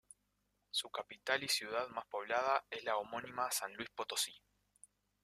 Su 0.71 0.89
capital 0.89 1.43
y 1.43 1.47
ciudad 1.47 1.87
más 1.89 2.07
poblada 2.07 2.63
es 2.71 2.83
la 2.83 2.97
homónima 2.97 3.51
San 3.51 3.75
Luis 3.75 3.87
Potosí. 3.91 4.33